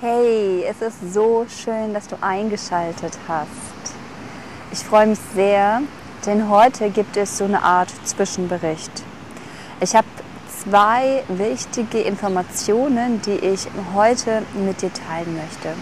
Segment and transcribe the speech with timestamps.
[0.00, 3.96] Hey, es ist so schön, dass du eingeschaltet hast.
[4.70, 5.82] Ich freue mich sehr,
[6.24, 8.92] denn heute gibt es so eine Art Zwischenbericht.
[9.80, 10.06] Ich habe
[10.62, 15.74] zwei wichtige Informationen, die ich heute mit dir teilen möchte.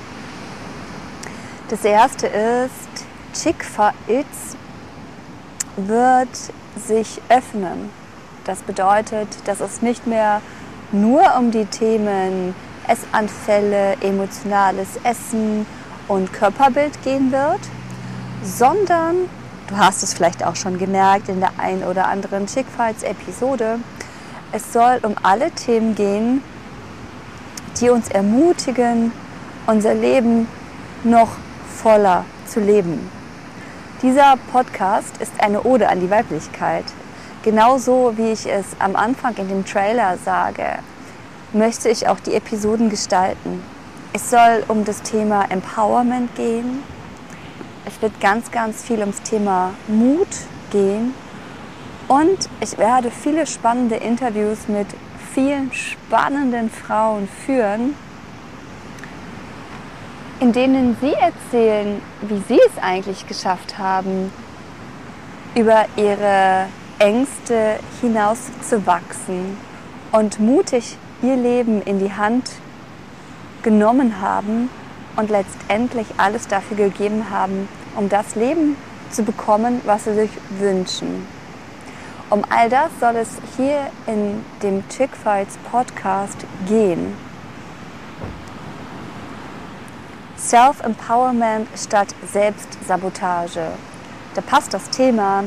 [1.69, 3.05] Das erste ist,
[3.35, 4.57] Chick-fil-Itz
[5.77, 6.29] wird
[6.87, 7.91] sich öffnen.
[8.45, 10.41] Das bedeutet, dass es nicht mehr
[10.91, 12.55] nur um die Themen
[12.89, 15.67] Essanfälle, emotionales Essen
[16.09, 17.61] und Körperbild gehen wird,
[18.43, 19.29] sondern,
[19.69, 23.79] du hast es vielleicht auch schon gemerkt in der ein oder anderen Chickfights-Episode,
[24.53, 26.43] es soll um alle Themen gehen,
[27.81, 29.13] die uns ermutigen,
[29.67, 30.49] unser Leben
[31.05, 31.33] noch
[31.83, 33.11] voller zu leben.
[34.03, 36.85] Dieser Podcast ist eine Ode an die Weiblichkeit.
[37.43, 40.79] Genauso wie ich es am Anfang in dem Trailer sage
[41.53, 43.63] möchte ich auch die Episoden gestalten.
[44.13, 46.83] Es soll um das Thema Empowerment gehen.
[47.85, 50.29] Es wird ganz, ganz viel ums Thema Mut
[50.71, 51.15] gehen.
[52.09, 54.87] Und ich werde viele spannende Interviews mit
[55.35, 57.95] vielen spannenden Frauen führen,
[60.41, 64.33] in denen sie erzählen, wie sie es eigentlich geschafft haben,
[65.55, 66.67] über ihre
[66.99, 69.59] Ängste hinaus zu wachsen
[70.13, 72.51] und mutig ihr Leben in die Hand
[73.63, 74.71] genommen haben
[75.17, 78.77] und letztendlich alles dafür gegeben haben, um das Leben
[79.11, 81.27] zu bekommen, was sie sich wünschen.
[82.29, 87.15] Um all das soll es hier in dem Chickfights Podcast gehen.
[90.37, 93.69] Self-Empowerment statt Selbstsabotage.
[94.35, 95.45] Da passt das Thema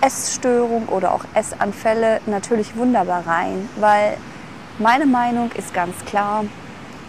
[0.00, 4.16] Essstörung oder auch Essanfälle natürlich wunderbar rein, weil
[4.80, 6.44] meine Meinung ist ganz klar,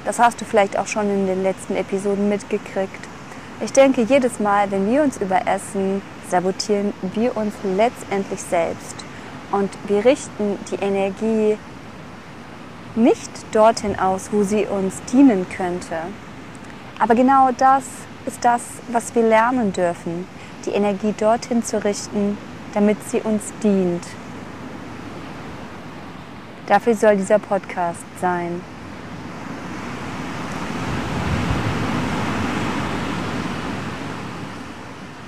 [0.03, 3.07] das hast du vielleicht auch schon in den letzten Episoden mitgekriegt.
[3.61, 8.95] Ich denke, jedes Mal, wenn wir uns überessen, sabotieren wir uns letztendlich selbst.
[9.51, 11.57] Und wir richten die Energie
[12.95, 15.95] nicht dorthin aus, wo sie uns dienen könnte.
[16.99, 17.83] Aber genau das
[18.25, 18.61] ist das,
[18.91, 20.27] was wir lernen dürfen,
[20.65, 22.37] die Energie dorthin zu richten,
[22.73, 24.03] damit sie uns dient.
[26.71, 28.61] Dafür soll dieser Podcast sein.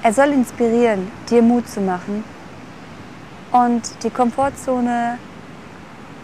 [0.02, 2.24] Er soll inspirieren, dir Mut zu machen
[3.52, 5.18] und die Komfortzone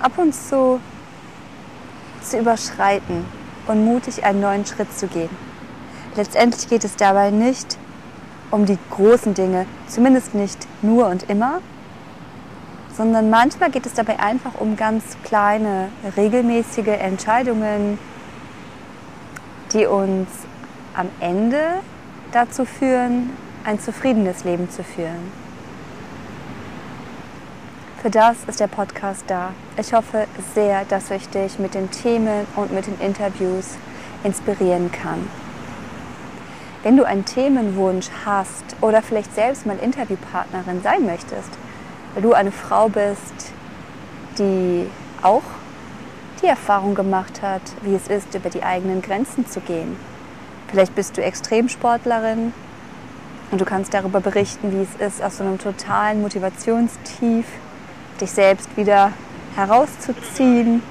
[0.01, 0.79] ab und zu
[2.21, 3.25] zu überschreiten
[3.67, 5.35] und mutig einen neuen Schritt zu gehen.
[6.15, 7.77] Letztendlich geht es dabei nicht
[8.51, 11.59] um die großen Dinge, zumindest nicht nur und immer,
[12.99, 15.87] sondern manchmal geht es dabei einfach um ganz kleine,
[16.17, 17.97] regelmäßige Entscheidungen,
[19.71, 20.27] die uns
[20.93, 21.75] am Ende
[22.33, 23.29] dazu führen,
[23.63, 25.31] ein zufriedenes Leben zu führen.
[28.01, 29.53] Für das ist der Podcast da.
[29.77, 33.77] Ich hoffe sehr, dass ich dich mit den Themen und mit den Interviews
[34.25, 35.25] inspirieren kann.
[36.83, 41.57] Wenn du einen Themenwunsch hast oder vielleicht selbst mal Interviewpartnerin sein möchtest,
[42.13, 43.53] weil du eine Frau bist,
[44.37, 44.87] die
[45.21, 45.43] auch
[46.41, 49.97] die Erfahrung gemacht hat, wie es ist, über die eigenen Grenzen zu gehen.
[50.69, 52.53] Vielleicht bist du Extremsportlerin
[53.51, 57.45] und du kannst darüber berichten, wie es ist, aus so einem totalen Motivationstief
[58.21, 59.11] dich selbst wieder
[59.55, 60.81] herauszuziehen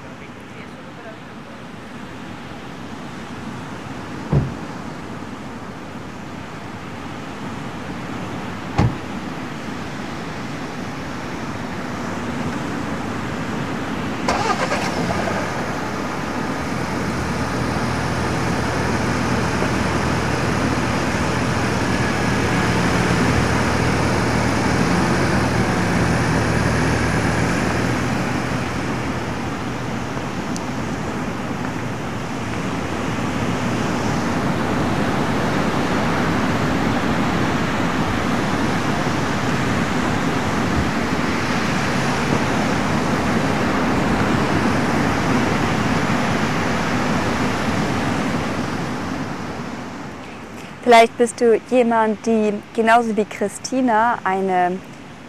[50.89, 54.79] Vielleicht bist du jemand, die genauso wie Christina, eine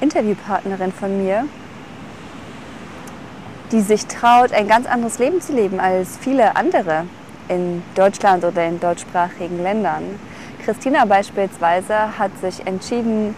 [0.00, 1.44] Interviewpartnerin von mir,
[3.70, 7.04] die sich traut, ein ganz anderes Leben zu leben als viele andere
[7.48, 10.18] in Deutschland oder in deutschsprachigen Ländern.
[10.64, 13.34] Christina beispielsweise hat sich entschieden,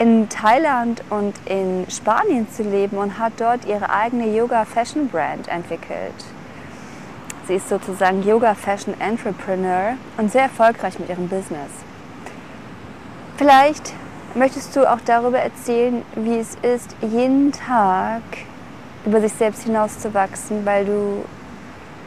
[0.00, 5.46] in Thailand und in Spanien zu leben und hat dort ihre eigene Yoga Fashion Brand
[5.46, 6.33] entwickelt.
[7.46, 11.70] Sie ist sozusagen Yoga Fashion Entrepreneur und sehr erfolgreich mit ihrem Business.
[13.36, 13.92] Vielleicht
[14.34, 18.22] möchtest du auch darüber erzählen, wie es ist, jeden Tag
[19.04, 21.24] über sich selbst hinauszuwachsen, weil du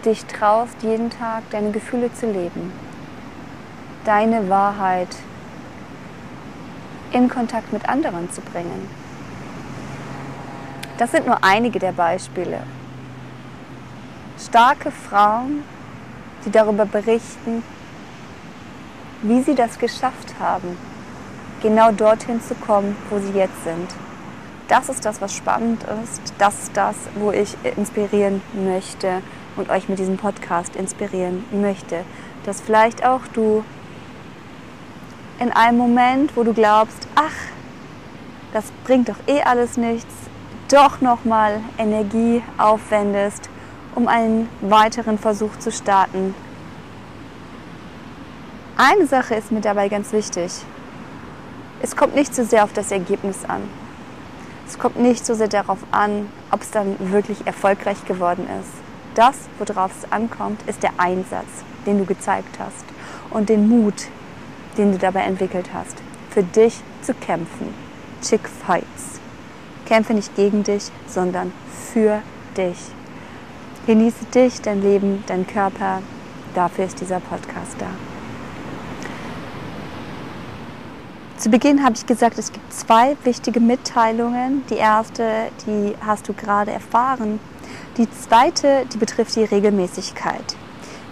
[0.06, 2.72] dich traust, jeden Tag deine Gefühle zu leben,
[4.06, 5.10] deine Wahrheit
[7.12, 8.90] in Kontakt mit anderen zu bringen.
[10.98, 12.62] Das sind nur einige der Beispiele.
[14.40, 15.64] Starke Frauen,
[16.46, 17.64] die darüber berichten,
[19.24, 20.78] wie sie das geschafft haben,
[21.62, 23.90] genau dorthin zu kommen, wo sie jetzt sind.
[24.68, 26.22] Das ist das, was spannend ist.
[26.38, 29.22] Das ist das, wo ich inspirieren möchte
[29.56, 32.04] und euch mit diesem Podcast inspirieren möchte.
[32.46, 33.64] Dass vielleicht auch du
[35.40, 37.34] in einem Moment, wo du glaubst, ach,
[38.54, 40.14] das bringt doch eh alles nichts,
[40.70, 43.50] doch nochmal Energie aufwendest,
[43.98, 46.36] um einen weiteren Versuch zu starten.
[48.78, 50.52] Eine Sache ist mir dabei ganz wichtig.
[51.82, 53.64] Es kommt nicht so sehr auf das Ergebnis an.
[54.68, 58.70] Es kommt nicht so sehr darauf an, ob es dann wirklich erfolgreich geworden ist.
[59.16, 61.48] Das, worauf es ankommt, ist der Einsatz,
[61.88, 62.86] den du gezeigt hast
[63.32, 64.10] und den Mut,
[64.78, 65.96] den du dabei entwickelt hast,
[66.30, 67.74] für dich zu kämpfen.
[68.22, 69.20] Chick Fights.
[69.88, 71.52] Kämpfe nicht gegen dich, sondern
[71.92, 72.22] für
[72.56, 72.78] dich.
[73.88, 76.02] Genieße dich, dein Leben, dein Körper.
[76.54, 77.86] Dafür ist dieser Podcast da.
[81.38, 84.66] Zu Beginn habe ich gesagt, es gibt zwei wichtige Mitteilungen.
[84.70, 87.40] Die erste, die hast du gerade erfahren.
[87.96, 90.58] Die zweite, die betrifft die Regelmäßigkeit.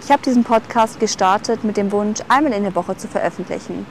[0.02, 3.86] Ich habe diesen Podcast gestartet mit dem Wunsch, einmal in der Woche zu veröffentlichen.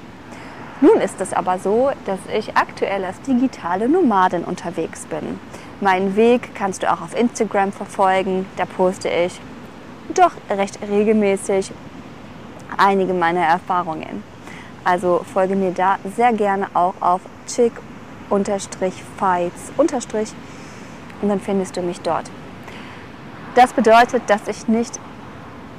[0.82, 5.40] Nun ist es aber so, dass ich aktuell als digitale Nomadin unterwegs bin.
[5.82, 8.46] Meinen Weg kannst du auch auf Instagram verfolgen.
[8.56, 9.40] Da poste ich
[10.14, 11.72] doch recht regelmäßig
[12.78, 14.24] einige meiner Erfahrungen.
[14.84, 22.30] Also folge mir da sehr gerne auch auf chick-fights- und dann findest du mich dort.
[23.56, 25.00] Das bedeutet, dass ich nicht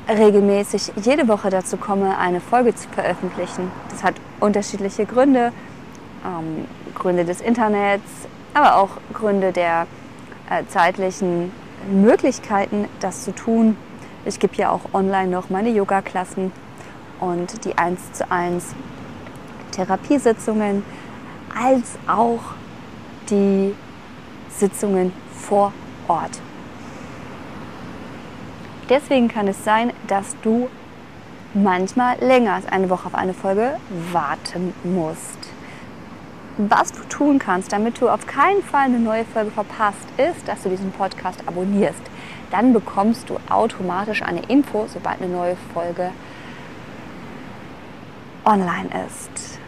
[0.09, 3.71] regelmäßig jede Woche dazu komme, eine Folge zu veröffentlichen.
[3.91, 5.53] Das hat unterschiedliche Gründe,
[6.25, 8.05] ähm, Gründe des Internets,
[8.57, 9.87] aber auch Gründe der
[10.49, 11.53] äh, zeitlichen
[11.91, 13.77] Möglichkeiten, das zu tun.
[14.25, 16.53] Ich gebe ja auch online noch meine Yoga-Klassen
[17.21, 18.75] und die 1 zu 1
[19.73, 20.85] Therapiesitzungen
[21.55, 22.41] als auch
[23.29, 23.75] die
[24.49, 25.75] Sitzungen vor
[26.09, 26.41] Ort.
[28.89, 30.71] Deswegen kann es sein, dass du
[31.53, 33.77] manchmal länger als eine Woche auf eine Folge
[34.13, 35.56] warten musst.
[36.59, 40.63] Was du tun kannst, damit du auf keinen Fall eine neue Folge verpasst, ist, dass
[40.63, 42.01] du diesen Podcast abonnierst.
[42.51, 46.13] Dann bekommst du automatisch eine Info, sobald eine neue Folge
[48.47, 49.59] online ist.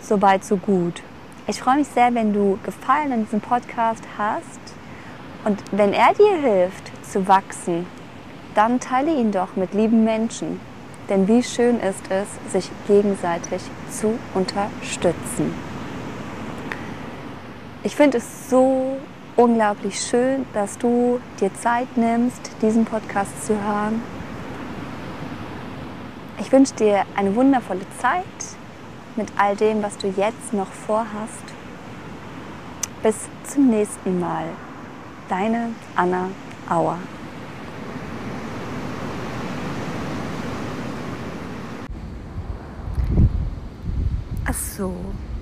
[0.00, 1.02] Soweit, so gut.
[1.46, 4.60] Ich freue mich sehr, wenn du Gefallen an diesem Podcast hast
[5.44, 7.86] und wenn er dir hilft zu wachsen,
[8.54, 10.60] dann teile ihn doch mit lieben Menschen.
[11.08, 15.52] Denn wie schön ist es, sich gegenseitig zu unterstützen.
[17.82, 18.96] Ich finde es so
[19.36, 24.02] unglaublich schön, dass du dir Zeit nimmst, diesen Podcast zu hören.
[26.40, 28.24] Ich wünsche dir eine wundervolle Zeit
[29.16, 31.44] mit all dem, was du jetzt noch vorhast.
[33.02, 34.44] Bis zum nächsten Mal.
[35.28, 36.30] Deine Anna
[36.68, 36.98] Auer.
[44.74, 45.33] Ach so.